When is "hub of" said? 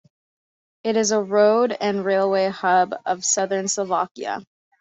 2.49-3.23